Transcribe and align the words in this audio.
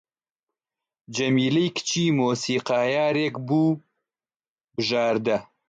جەمیلەی 1.15 1.69
کچی 1.75 2.05
مۆسیقارێک 2.17 3.35
بوو 3.47 3.79
بژاردە 4.77 5.37